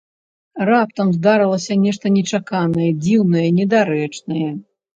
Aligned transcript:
Раптам 0.69 1.11
здарылася 1.17 1.77
нешта 1.83 2.13
нечаканае, 2.17 2.89
дзіўнае, 3.05 3.47
недарэчнае! 3.61 4.51